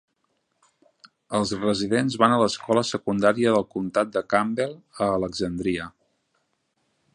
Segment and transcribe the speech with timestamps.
[1.39, 4.73] Els residents van a l'escola secundària del comtat de Campbell
[5.07, 5.89] a Alexandria.